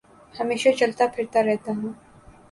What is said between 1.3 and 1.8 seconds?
رہتا